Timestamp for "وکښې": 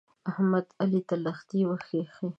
1.69-2.01